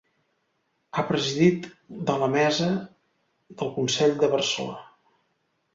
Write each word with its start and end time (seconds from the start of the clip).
Ha 0.99 1.03
presidit 1.09 1.67
de 2.09 2.15
la 2.23 2.31
Mesa 2.39 2.73
del 3.61 3.73
Consell 3.79 4.19
de 4.27 4.33
Barcelona. 4.37 4.85